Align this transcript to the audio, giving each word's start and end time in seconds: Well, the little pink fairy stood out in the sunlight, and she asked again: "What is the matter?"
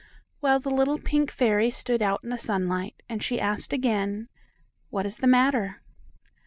Well, 0.41 0.59
the 0.59 0.71
little 0.71 0.97
pink 0.97 1.29
fairy 1.29 1.69
stood 1.69 2.01
out 2.01 2.21
in 2.23 2.31
the 2.31 2.37
sunlight, 2.39 2.95
and 3.07 3.21
she 3.21 3.39
asked 3.39 3.71
again: 3.71 4.29
"What 4.89 5.05
is 5.05 5.17
the 5.17 5.27
matter?" 5.27 5.83